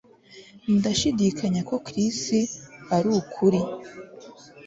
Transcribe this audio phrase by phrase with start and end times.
[0.75, 2.19] Ndashidikanya ko Chris
[2.95, 3.61] arukuri